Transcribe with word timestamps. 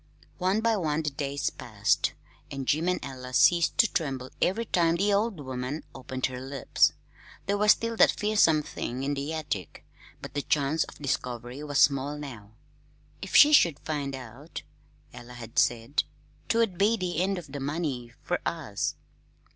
One 0.39 0.61
by 0.61 0.77
one 0.77 1.03
the 1.03 1.11
days 1.11 1.51
passed, 1.51 2.13
and 2.49 2.67
Jim 2.67 2.89
and 2.89 2.99
Ella 3.05 3.33
ceased 3.35 3.77
to 3.77 3.87
tremble 3.93 4.31
every 4.41 4.65
time 4.65 4.95
the 4.95 5.13
old 5.13 5.39
woman 5.39 5.83
opened 5.93 6.25
her 6.25 6.41
lips. 6.41 6.93
There 7.45 7.55
was 7.59 7.73
still 7.73 7.95
that 7.97 8.09
fearsome 8.09 8.63
thing 8.63 9.03
in 9.03 9.13
the 9.13 9.31
attic, 9.31 9.85
but 10.19 10.33
the 10.33 10.41
chance 10.41 10.83
of 10.85 10.97
discovery 10.97 11.63
was 11.63 11.77
small 11.77 12.17
now. 12.17 12.53
"If 13.21 13.35
she 13.35 13.53
should 13.53 13.77
find 13.81 14.15
out," 14.15 14.63
Ella 15.13 15.33
had 15.33 15.59
said, 15.59 16.03
"'twould 16.49 16.79
be 16.79 16.97
the 16.97 17.21
end 17.21 17.37
of 17.37 17.51
the 17.51 17.59
money 17.59 18.11
fer 18.23 18.39
us." 18.43 18.95